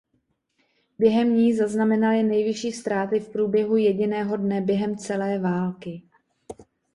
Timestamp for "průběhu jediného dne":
3.29-4.61